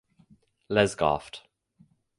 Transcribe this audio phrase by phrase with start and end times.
[0.67, 1.45] Lesgaft.